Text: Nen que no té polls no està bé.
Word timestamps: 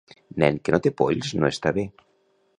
Nen 0.43 0.55
que 0.63 0.73
no 0.75 0.79
té 0.87 0.93
polls 1.03 1.31
no 1.43 1.53
està 1.53 1.75
bé. 1.79 1.87